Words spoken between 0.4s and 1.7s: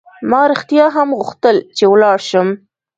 رښتیا هم غوښتل